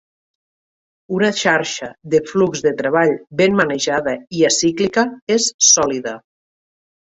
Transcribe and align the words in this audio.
Una 1.17 1.27
xarxa 1.41 1.89
de 2.13 2.21
flux 2.29 2.63
de 2.67 2.71
treball 2.79 3.13
ben 3.43 3.59
manejada 3.59 4.17
i 4.39 4.43
acíclica 4.51 5.05
és 5.37 5.51
sòlida. 5.69 6.17